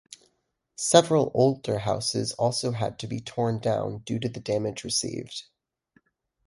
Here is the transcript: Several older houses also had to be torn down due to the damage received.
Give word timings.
Several 0.79 1.29
older 1.35 1.77
houses 1.77 2.31
also 2.33 2.71
had 2.71 2.97
to 2.97 3.07
be 3.07 3.19
torn 3.21 3.59
down 3.59 3.99
due 3.99 4.17
to 4.17 4.29
the 4.29 4.39
damage 4.39 4.83
received. 4.83 5.43